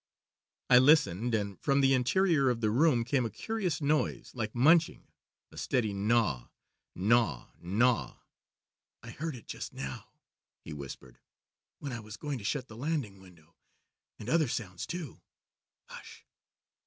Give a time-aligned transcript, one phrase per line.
[0.67, 5.07] "I listened, and from the interior of the room came a curious noise like munching
[5.51, 6.47] a steady gnaw,
[6.95, 8.17] gnaw, gnaw.
[9.03, 10.09] 'I heard it just now,'
[10.65, 11.19] he whispered,
[11.77, 13.55] 'when I was going to shut the landing window
[14.17, 15.21] and other sounds, too.
[15.87, 16.25] Hush!'